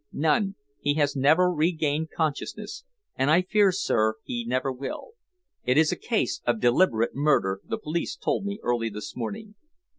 "None. 0.11 0.55
He 0.79 0.95
has 0.95 1.15
never 1.15 1.51
regained 1.51 2.09
consciousness, 2.09 2.85
and 3.15 3.29
I 3.29 3.43
fear, 3.43 3.71
sir, 3.71 4.15
he 4.23 4.43
never 4.43 4.71
will. 4.71 5.11
It 5.63 5.77
is 5.77 5.91
a 5.91 5.95
case 5.95 6.41
of 6.43 6.59
deliberate 6.59 7.13
murder, 7.13 7.61
the 7.63 7.77
police 7.77 8.15
told 8.15 8.43
me 8.43 8.59
early 8.63 8.89
this 8.89 9.15
morning." 9.15 9.53